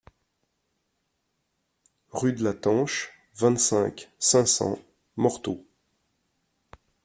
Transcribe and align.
Rue 2.09 2.33
de 2.33 2.43
la 2.43 2.55
Tanche, 2.55 3.11
vingt-cinq, 3.35 4.11
cinq 4.17 4.47
cents 4.47 4.79
Morteau 5.15 5.63